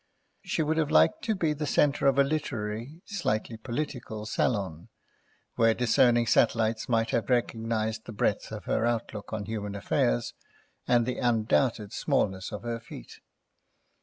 She 0.43 0.63
would 0.63 0.77
have 0.77 0.89
liked 0.89 1.21
to 1.25 1.35
be 1.35 1.53
the 1.53 1.67
centre 1.67 2.07
of 2.07 2.17
a 2.17 2.23
literary, 2.23 3.03
slightly 3.05 3.55
political 3.55 4.25
salon, 4.25 4.89
where 5.57 5.75
discerning 5.75 6.25
satellites 6.25 6.89
might 6.89 7.11
have 7.11 7.29
recognised 7.29 8.05
the 8.07 8.11
breadth 8.11 8.51
of 8.51 8.65
her 8.65 8.83
outlook 8.83 9.31
on 9.31 9.45
human 9.45 9.75
affairs 9.75 10.33
and 10.87 11.05
the 11.05 11.19
undoubted 11.19 11.93
smallness 11.93 12.51
of 12.51 12.63
her 12.63 12.79
feet. 12.79 13.19